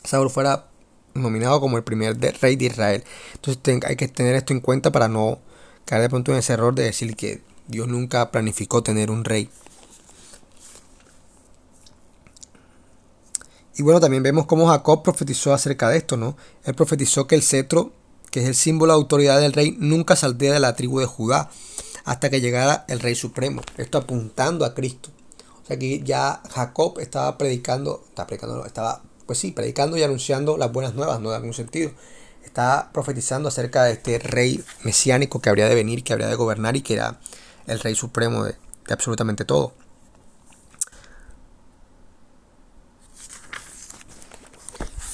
[0.02, 0.66] Saúl fuera
[1.14, 3.04] nominado como el primer rey de Israel.
[3.34, 5.38] Entonces hay que tener esto en cuenta para no
[5.84, 9.50] caer de pronto en ese error de decir que Dios nunca planificó tener un rey.
[13.78, 16.36] Y bueno, también vemos cómo Jacob profetizó acerca de esto, ¿no?
[16.64, 17.92] Él profetizó que el cetro,
[18.32, 21.48] que es el símbolo de autoridad del rey, nunca saldría de la tribu de Judá
[22.04, 23.62] hasta que llegara el rey supremo.
[23.76, 25.10] Esto apuntando a Cristo.
[25.62, 30.56] O sea que ya Jacob estaba predicando, estaba predicando, estaba, pues sí, predicando y anunciando
[30.56, 31.92] las buenas nuevas, no en algún sentido.
[32.44, 36.74] Estaba profetizando acerca de este rey mesiánico que habría de venir, que habría de gobernar
[36.74, 37.20] y que era
[37.68, 38.56] el rey supremo de
[38.90, 39.72] absolutamente todo.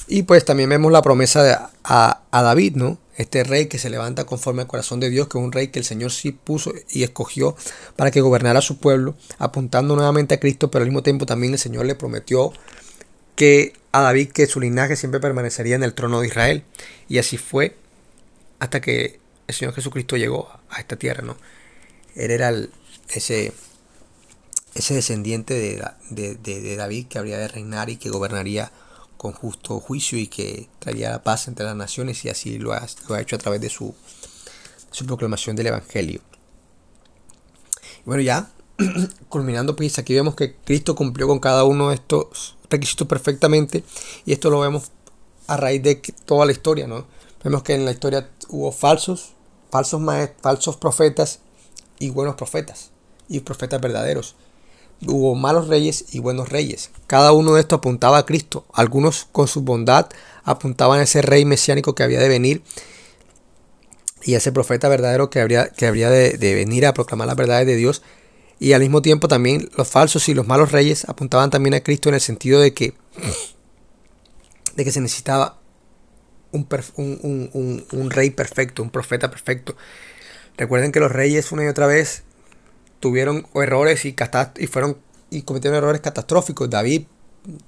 [0.07, 2.99] Y pues también vemos la promesa de, a, David, ¿no?
[3.17, 5.79] Este rey que se levanta conforme al corazón de Dios, que es un rey que
[5.79, 7.55] el Señor sí puso y escogió
[7.95, 11.53] para que gobernara a su pueblo, apuntando nuevamente a Cristo, pero al mismo tiempo también
[11.53, 12.51] el Señor le prometió
[13.35, 16.63] que a David que su linaje siempre permanecería en el trono de Israel.
[17.07, 17.75] Y así fue
[18.59, 21.37] hasta que el Señor Jesucristo llegó a esta tierra, ¿no?
[22.15, 22.53] Él era
[23.09, 23.53] ese,
[24.75, 28.71] ese descendiente de, de David que habría de reinar y que gobernaría
[29.17, 32.85] con justo juicio y que traería la paz entre las naciones y así lo ha,
[33.07, 33.95] lo ha hecho a través de su,
[35.05, 36.21] proclamación del Evangelio.
[38.05, 38.49] bueno, ya
[39.29, 43.83] culminando, pues aquí vemos que Cristo cumplió con cada uno de estos requisitos perfectamente
[44.25, 44.91] y esto lo vemos
[45.47, 47.05] a raíz de toda la historia, ¿no?
[47.43, 49.33] Vemos que en la historia hubo falsos,
[49.69, 50.01] falsos
[50.41, 51.39] falsos profetas
[51.99, 52.91] y buenos profetas
[53.27, 54.35] y profetas verdaderos
[55.05, 56.91] hubo malos reyes y buenos reyes.
[57.07, 58.65] Cada uno de estos apuntaba a Cristo.
[58.73, 60.07] Algunos con su bondad
[60.43, 62.61] apuntaban a ese rey mesiánico que había de venir
[64.23, 67.67] y a ese profeta verdadero que habría, que habría de, venir a proclamar las verdades
[67.67, 68.01] de Dios.
[68.59, 72.09] Y al mismo tiempo también los falsos y los malos reyes apuntaban también a Cristo
[72.09, 72.93] en el sentido de que,
[74.75, 75.59] de que se necesitaba
[76.51, 79.75] un, un, un rey perfecto, un profeta perfecto.
[80.57, 82.23] Recuerden que los reyes una y otra vez
[83.05, 84.15] tuvieron errores y,
[84.57, 84.97] y fueron
[85.29, 86.71] y cometieron errores catastróficos.
[86.71, 87.03] David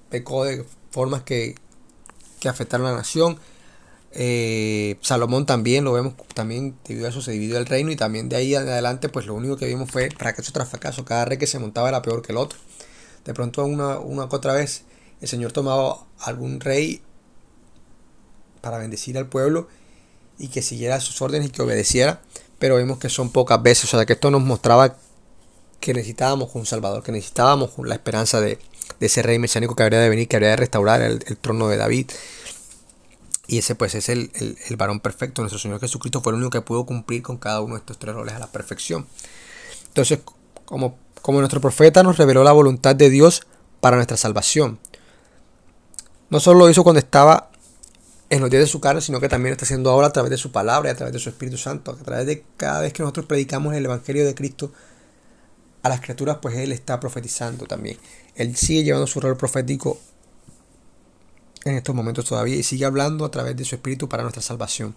[0.10, 1.54] pecó de formas que,
[2.50, 3.38] afectaron a la nación.
[4.14, 8.30] Eh, Salomón también lo vemos, también debido a eso se dividió el reino y también
[8.30, 11.38] de ahí en adelante pues lo único que vimos fue fracaso tras fracaso, cada rey
[11.38, 12.58] que se montaba era peor que el otro.
[13.24, 14.86] De pronto una, una otra vez
[15.22, 17.04] el Señor tomaba algún rey
[18.62, 19.68] para bendecir al pueblo
[20.40, 22.22] y que siguiera sus órdenes y que obedeciera,
[22.58, 24.96] pero vemos que son pocas veces, o sea que esto nos mostraba
[25.80, 28.60] que necesitábamos un Salvador, que necesitábamos la esperanza de,
[29.00, 32.08] ese rey mesiánico que habría de venir, que habría de restaurar el trono de David.
[33.48, 34.30] Y ese pues es el,
[34.78, 35.42] varón perfecto.
[35.42, 38.14] Nuestro Señor Jesucristo fue el único que pudo cumplir con cada uno de estos tres
[38.14, 39.08] roles a la perfección.
[39.88, 40.20] Entonces,
[40.66, 43.48] como, como nuestro profeta nos reveló la voluntad de Dios
[43.80, 44.80] para nuestra salvación.
[46.30, 47.50] No solo lo hizo cuando estaba
[48.30, 50.38] en los días de su carne, sino que también está haciendo ahora a través de
[50.38, 51.92] su palabra y a través de su Espíritu Santo.
[51.92, 54.74] A través de cada vez que nosotros predicamos el Evangelio de Cristo
[55.88, 57.98] a las criaturas, pues Él está profetizando también.
[58.36, 59.98] Él sigue llevando su rol profético
[61.66, 64.96] en estos momentos todavía y sigue hablando a través de su Espíritu para nuestra salvación.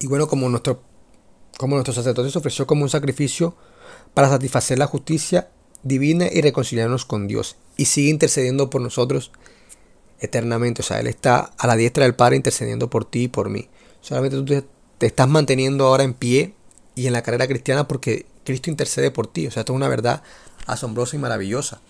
[0.00, 0.82] Y bueno, como nuestro,
[1.56, 3.56] como nuestro sacerdote se ofreció como un sacrificio
[4.14, 5.50] para satisfacer la justicia
[5.82, 7.56] divina y reconciliarnos con Dios.
[7.76, 9.32] Y sigue intercediendo por nosotros
[10.20, 10.82] eternamente.
[10.82, 13.68] O sea, Él está a la diestra del Padre intercediendo por ti y por mí.
[14.00, 14.64] Solamente tú te,
[14.98, 16.54] te estás manteniendo ahora en pie
[16.98, 19.46] y en la carrera cristiana porque Cristo intercede por ti.
[19.46, 20.24] O sea, esto es una verdad
[20.66, 21.80] asombrosa y maravillosa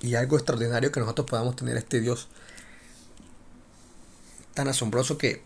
[0.00, 2.28] y algo extraordinario que nosotros podamos tener este Dios
[4.54, 5.42] tan asombroso que,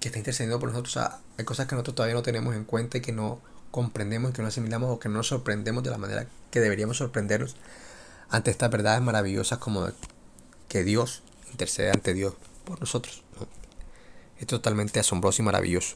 [0.00, 0.98] que está intercediendo por nosotros.
[1.38, 4.42] hay cosas que nosotros todavía no tenemos en cuenta y que no comprendemos y que
[4.42, 7.54] no asimilamos o que no nos sorprendemos de la manera que deberíamos sorprendernos
[8.28, 9.88] ante estas verdades maravillosas como
[10.68, 12.34] que Dios intercede ante Dios
[12.64, 13.22] por nosotros.
[14.40, 15.94] Es totalmente asombroso y maravilloso.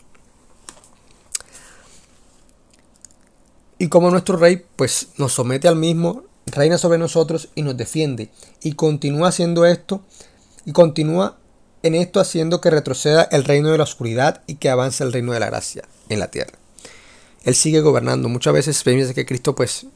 [3.79, 8.31] Y como nuestro rey pues nos somete al mismo, reina sobre nosotros y nos defiende.
[8.63, 10.03] Y continúa haciendo esto
[10.65, 11.39] y continúa
[11.83, 15.33] en esto haciendo que retroceda el reino de la oscuridad y que avance el reino
[15.33, 16.59] de la gracia en la tierra.
[17.45, 18.29] Él sigue gobernando.
[18.29, 19.87] Muchas veces vemos que Cristo pues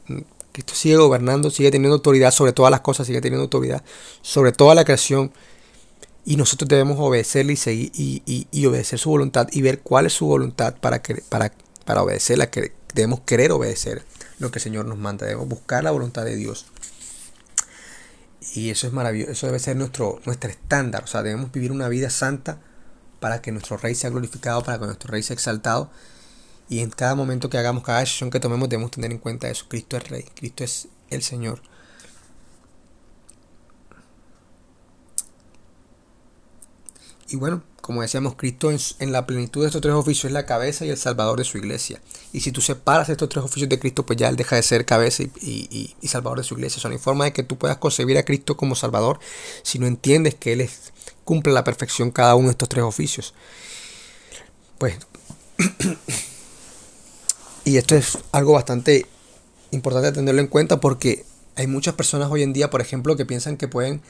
[0.51, 3.83] Cristo sigue gobernando, sigue teniendo autoridad sobre todas las cosas, sigue teniendo autoridad
[4.21, 5.31] sobre toda la creación.
[6.25, 10.27] Y nosotros debemos obedecerle y, seguir, y, obedecer su voluntad y ver cuál es su
[10.27, 11.51] voluntad para, que, para,
[11.85, 12.51] para obedecerla.
[12.51, 14.03] Que debemos querer obedecer
[14.39, 15.25] lo que el Señor nos manda.
[15.25, 16.65] Debemos buscar la voluntad de Dios.
[18.53, 21.03] Y eso es maravilloso, eso debe ser nuestro, nuestro estándar.
[21.03, 22.59] O sea, debemos vivir una vida santa
[23.19, 25.91] para que nuestro Rey sea glorificado, para que nuestro Rey sea exaltado.
[26.69, 29.65] Y en cada momento que hagamos, cada decisión que tomemos, debemos tener en cuenta eso.
[29.67, 31.61] Cristo es Rey, Cristo es el Señor.
[37.29, 40.85] Y bueno, como decíamos, Cristo en, la plenitud de estos tres oficios es la cabeza
[40.85, 42.01] y el salvador de su iglesia.
[42.33, 44.85] Y si tú separas estos tres oficios de Cristo, pues ya Él deja de ser
[44.85, 46.77] cabeza y, salvador de su iglesia.
[46.77, 49.19] O sea, no hay forma de que tú puedas concebir a Cristo como salvador
[49.63, 50.69] si no entiendes que Él
[51.23, 53.33] cumple a la perfección cada uno de estos tres oficios.
[54.79, 54.97] Pues,
[57.65, 59.05] y esto es algo bastante
[59.71, 63.57] importante tenerlo en cuenta porque hay muchas personas hoy en día, por ejemplo, que piensan
[63.57, 64.01] que pueden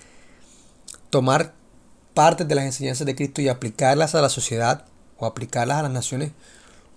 [1.10, 1.59] tomar
[2.14, 4.86] partes de las enseñanzas de Cristo y aplicarlas a la sociedad
[5.18, 6.32] o aplicarlas a las naciones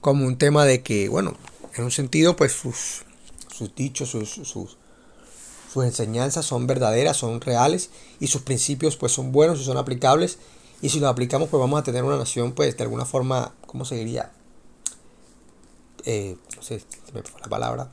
[0.01, 1.35] como un tema de que, bueno,
[1.77, 3.05] en un sentido, pues sus,
[3.55, 4.77] sus dichos, sus, sus,
[5.73, 10.39] sus enseñanzas son verdaderas, son reales y sus principios pues son buenos y son aplicables
[10.83, 13.85] y si los aplicamos pues vamos a tener una nación pues de alguna forma, ¿cómo
[13.85, 14.33] se diría?
[16.05, 16.83] Eh, no sé,
[17.15, 17.91] me la palabra.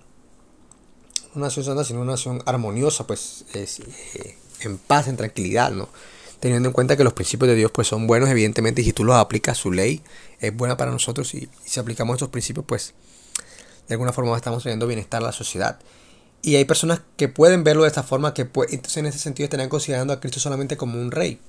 [1.35, 3.79] Una nación santa, sino una nación armoniosa, pues es,
[4.15, 5.87] eh, en paz, en tranquilidad, ¿no?
[6.39, 9.03] Teniendo en cuenta que los principios de Dios pues son buenos, evidentemente, y si tú
[9.03, 10.01] los aplicas, su ley
[10.39, 12.93] es buena para nosotros y, si aplicamos estos principios, pues
[13.87, 15.79] de alguna forma estamos teniendo bienestar a la sociedad.
[16.41, 19.45] Y hay personas que pueden verlo de esta forma, que pues, entonces en ese sentido
[19.45, 21.39] estarían considerando a Cristo solamente como un rey,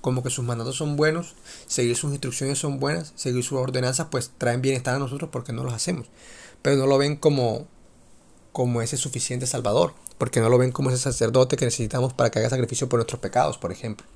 [0.00, 4.32] como que sus mandatos son buenos, seguir sus instrucciones son buenas, seguir sus ordenanzas pues
[4.36, 6.08] traen bienestar a nosotros porque no los hacemos,
[6.62, 7.68] pero no lo ven como,
[8.52, 12.40] como ese suficiente salvador porque no lo ven como ese sacerdote que necesitamos para que
[12.40, 14.06] haga sacrificio por nuestros pecados, por ejemplo.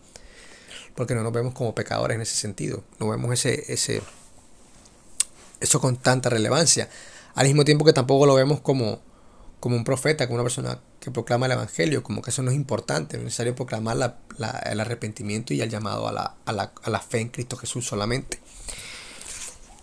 [0.94, 2.84] Porque no nos vemos como pecadores en ese sentido.
[2.98, 4.02] No vemos ese, ese,
[5.60, 6.88] eso con tanta relevancia.
[7.34, 9.00] Al mismo tiempo que tampoco lo vemos como,
[9.60, 12.56] como un profeta, como una persona que proclama el Evangelio, como que eso no es
[12.56, 14.16] importante, es necesario proclamar
[14.66, 17.86] el arrepentimiento y el llamado a la, a, la, a la, fe en Cristo Jesús
[17.86, 18.40] solamente.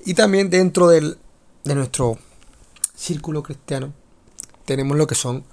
[0.06, 1.18] Y también dentro del,
[1.64, 2.18] de nuestro
[2.96, 3.94] círculo cristiano
[4.66, 5.44] tenemos lo que son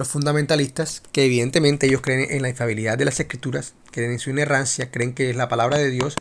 [0.00, 4.30] los fundamentalistas, que evidentemente ellos creen en la infabilidad de las escrituras, creen en su
[4.30, 6.16] inerrancia, creen que es la palabra de Dios,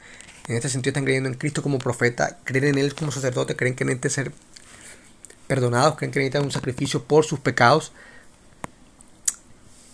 [0.49, 3.75] en este sentido están creyendo en Cristo como profeta, creen en Él como sacerdote, creen
[3.75, 4.31] que necesitan ser
[5.47, 7.93] perdonados, creen que necesitan un sacrificio por sus pecados.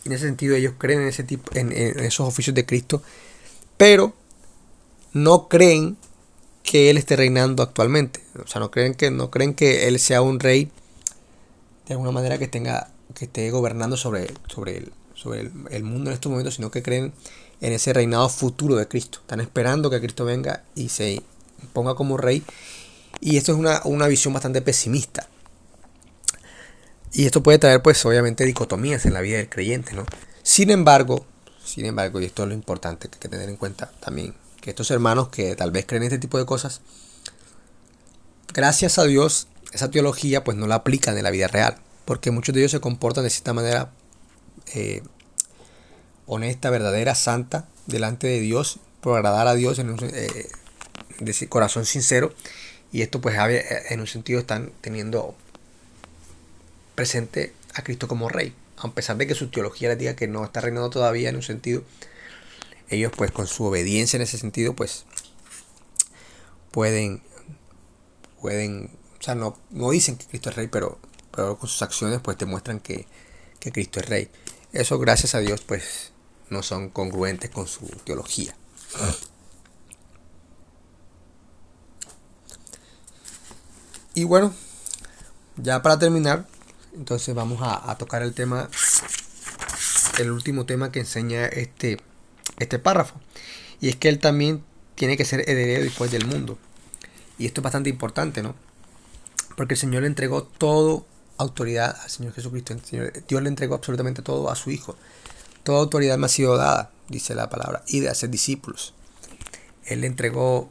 [0.04, 3.04] En ese sentido ellos creen en, ese tipo, en, esos oficios de Cristo,
[3.78, 4.16] pero
[5.14, 5.96] no creen
[6.64, 8.24] que Él esté reinando actualmente.
[8.44, 10.72] O sea, no creen que, no creen que Él sea un rey
[11.86, 16.14] de alguna manera que tenga que esté gobernando sobre, sobre, el, sobre el, mundo en
[16.14, 17.14] estos momentos, sino que creen
[17.62, 19.20] en ese reinado futuro de Cristo.
[19.22, 21.24] Están esperando que Cristo venga y se
[21.74, 22.44] ponga como rey.
[23.22, 25.28] Y esto es una, una visión bastante pesimista.
[27.14, 30.06] Y esto puede traer, pues, obviamente, dicotomías en la vida del creyente, ¿no?
[30.44, 31.26] Sin embargo,
[31.64, 34.72] sin embargo, y esto es lo importante que hay que tener en cuenta también, que
[34.72, 36.82] estos hermanos que tal vez creen este tipo de cosas,
[38.54, 42.54] gracias a Dios, esa teología, pues, no la aplican en la vida real, porque muchos
[42.54, 43.92] de ellos se comportan de cierta manera
[44.74, 45.04] eh,
[46.26, 50.50] honesta, verdadera, santa, delante de Dios, por agradar a Dios en un eh,
[51.50, 52.34] corazón sincero,
[52.92, 53.36] y esto, pues,
[53.90, 55.36] en un sentido están teniendo
[56.96, 58.56] presente a Cristo como rey.
[58.78, 61.44] A pesar de que su teología les diga que no está reinando todavía en un
[61.44, 61.84] sentido,
[62.90, 65.06] ellos pues con su obediencia en ese sentido pues
[66.72, 67.22] pueden,
[68.42, 71.00] pueden, o sea, no, no dicen que Cristo es rey, pero,
[71.36, 73.08] pero con sus acciones pues demuestran que,
[73.60, 74.32] que Cristo es rey.
[74.72, 76.12] Eso gracias a Dios pues
[76.50, 78.56] no son congruentes con su teología.
[84.14, 84.54] Y bueno,
[85.58, 86.46] ya para terminar,
[86.94, 88.70] entonces vamos a, tocar el tema,
[90.20, 91.98] el último tema que enseña este,
[92.60, 93.20] este párrafo.
[93.82, 94.64] Y es que él también
[94.96, 96.58] tiene que ser heredero después del mundo.
[97.38, 98.56] Y esto es bastante importante, ¿no?
[99.58, 101.06] Porque el Señor le entregó todo
[101.38, 102.76] autoridad al Señor Jesucristo.
[103.28, 104.96] Dios le entregó absolutamente todo a su Hijo.
[105.64, 108.94] Toda autoridad me ha sido dada, dice la palabra, y de hacer discípulos.
[109.86, 110.70] Él le entregó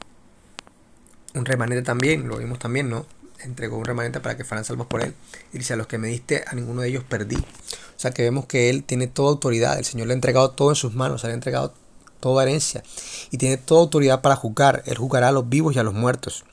[1.35, 3.07] un remanente también, lo vimos también, ¿no?
[3.45, 5.15] entregó un remanente para que fueran salvos por él.
[5.53, 7.37] Y dice, a los que me diste, a ninguno de ellos perdí.
[7.37, 9.79] O sea que vemos que él tiene toda autoridad.
[9.79, 11.73] El Señor le ha entregado todo en sus manos, le ha entregado
[12.21, 12.83] toda herencia.
[13.31, 14.83] Y tiene toda autoridad para juzgar.
[14.87, 16.45] Él juzgará a los vivos y a los muertos.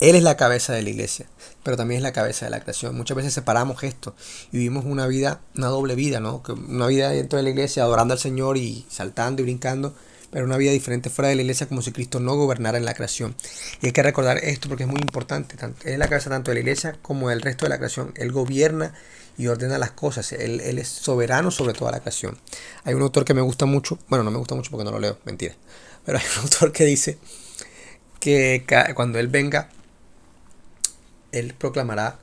[0.00, 1.26] Él es la cabeza de la iglesia,
[1.62, 2.96] pero también es la cabeza de la creación.
[2.96, 4.14] Muchas veces separamos esto
[4.50, 6.42] y vivimos una vida, una doble vida, ¿no?
[6.68, 9.94] Una vida dentro de la iglesia adorando al Señor y saltando y brincando,
[10.30, 12.94] pero una vida diferente fuera de la iglesia como si Cristo no gobernara en la
[12.94, 13.34] creación.
[13.82, 15.56] Y hay que recordar esto porque es muy importante.
[15.84, 18.12] Él es la cabeza tanto de la iglesia como del resto de la creación.
[18.16, 18.94] Él gobierna
[19.36, 20.32] y ordena las cosas.
[20.32, 22.38] Él, es soberano sobre toda la creación.
[22.84, 24.98] Hay un autor que me gusta mucho, bueno, no me gusta mucho porque no lo
[24.98, 25.54] leo, mentira.
[26.06, 27.18] Pero hay un autor que dice
[28.18, 29.68] que cuando Él venga,
[31.32, 32.18] Él proclamará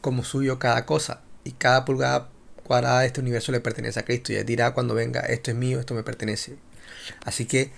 [0.00, 2.28] como suyo cada cosa y cada pulgada
[2.64, 4.32] cuadrada de este universo le pertenece a Cristo.
[4.32, 6.56] Y Él dirá cuando venga, esto es mío, esto me pertenece.
[7.24, 7.72] Así que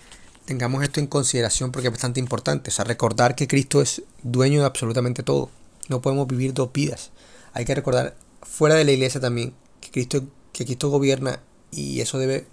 [0.44, 2.70] tengamos esto en consideración porque es bastante importante.
[2.70, 5.50] O sea, recordar que Cristo es dueño de absolutamente todo.
[5.88, 7.10] No podemos vivir dos vidas.
[7.52, 10.22] Hay que recordar fuera de la iglesia también que Cristo,
[10.52, 11.40] que Cristo gobierna
[11.70, 12.46] y eso debe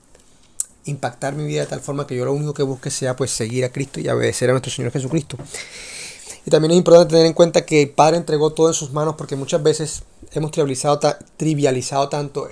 [0.85, 3.65] impactar mi vida de tal forma que yo lo único que busque sea pues seguir
[3.65, 5.37] a Cristo y obedecer a nuestro Señor Jesucristo.
[6.45, 9.15] Y también es importante tener en cuenta que el Padre entregó todo en sus manos
[9.17, 10.99] porque muchas veces hemos trivializado,
[11.37, 12.49] trivializado tanto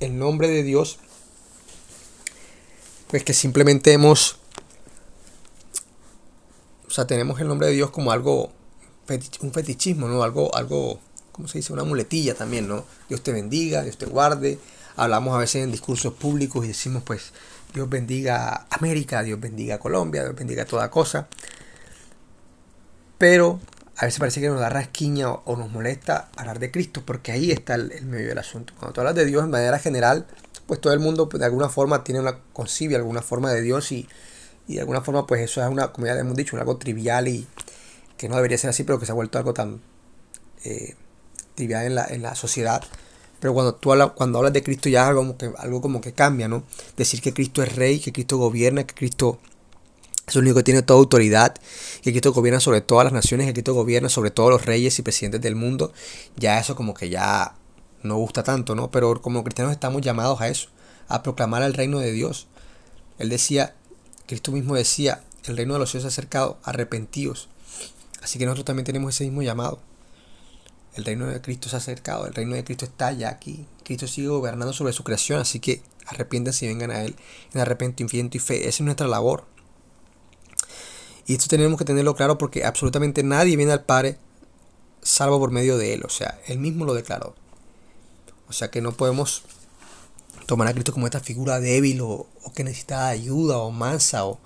[0.00, 0.98] el nombre de Dios
[3.10, 4.36] pues que simplemente hemos,
[6.86, 8.52] o sea, tenemos el nombre de Dios como algo,
[9.40, 10.22] un fetichismo, ¿no?
[10.22, 11.00] Algo, algo,
[11.32, 11.72] ¿cómo se dice?
[11.72, 12.84] Una muletilla también, ¿no?
[13.08, 14.60] Dios te bendiga, Dios te guarde.
[14.94, 17.32] Hablamos a veces en discursos públicos y decimos, pues,
[17.74, 21.26] Dios bendiga América, Dios bendiga Colombia, Dios bendiga toda cosa.
[23.20, 23.60] Pero
[23.98, 27.50] a veces parece que nos da rasquiña o, nos molesta hablar de Cristo, porque ahí
[27.50, 28.72] está el, medio del asunto.
[28.78, 30.26] Cuando tú hablas de Dios en manera general,
[30.66, 33.92] pues todo el mundo pues, de alguna forma tiene una, concibe alguna forma de Dios
[33.92, 34.08] y,
[34.66, 37.46] y de alguna forma pues eso es una, como ya hemos dicho, algo trivial y
[38.16, 39.82] que no debería ser así, pero que se ha vuelto algo tan
[40.64, 40.94] eh,
[41.56, 42.82] trivial en la, en la sociedad.
[43.38, 46.48] Pero cuando tú hablas, cuando hablas de Cristo ya algo que, algo como que cambia,
[46.48, 46.62] ¿no?
[46.96, 49.40] Decir que Cristo es rey, que Cristo gobierna, que Cristo
[50.30, 51.54] es el único que tiene toda autoridad,
[52.02, 55.02] que Cristo gobierna sobre todas las naciones, que Cristo gobierna sobre todos los reyes y
[55.02, 55.92] presidentes del mundo,
[56.36, 57.54] ya eso como que ya
[58.02, 58.90] no gusta tanto, ¿no?
[58.90, 60.68] Pero como cristianos estamos llamados a eso,
[61.08, 62.46] a proclamar el reino de Dios.
[63.18, 63.74] Él decía,
[64.26, 67.48] Cristo mismo decía, el reino de los cielos ha acercado, arrepentidos.
[68.22, 69.80] Así que nosotros también tenemos ese mismo llamado.
[70.94, 73.66] El reino de Cristo se ha acercado, el reino de Cristo está ya aquí.
[73.84, 77.16] Cristo sigue gobernando sobre su creación, así que arrepiéntanse y vengan a Él
[77.52, 78.68] en arrepentimiento y fe.
[78.68, 79.44] Esa es nuestra labor.
[81.30, 84.18] Y esto tenemos que tenerlo claro porque absolutamente nadie viene al Padre
[85.00, 86.02] salvo por medio de Él.
[86.04, 87.36] O sea, Él mismo lo declaró.
[88.48, 89.44] O sea que no podemos
[90.46, 92.26] tomar a Cristo como esta figura débil o,
[92.56, 94.40] que necesita ayuda o mansa o,